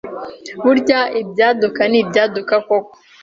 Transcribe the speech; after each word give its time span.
burya 0.63 0.99
ibyaduka 1.21 1.81
ni 1.91 1.97
ibyaduka 2.03 2.55
koko, 2.67 2.95